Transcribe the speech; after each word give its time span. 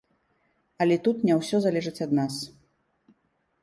Але 0.85 0.95
тут 1.09 1.17
не 1.31 1.37
ўсё 1.43 1.57
залежыць 1.69 1.97
ад 2.09 2.19
нас. 2.23 2.43